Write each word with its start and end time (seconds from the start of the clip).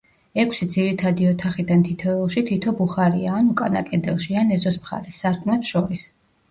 ექვსი 0.43 0.67
ძირითადი 0.75 1.27
ოთახიდან 1.31 1.83
თითოეულში, 1.89 2.43
თითო 2.49 2.73
ბუხარია, 2.81 3.37
ან 3.43 3.55
უკანა 3.55 3.85
კედელში, 3.93 4.39
ან 4.45 4.59
ეზოს 4.59 4.83
მხარეს, 4.85 5.23
სარკმლებს 5.25 5.77
შორის. 5.77 6.09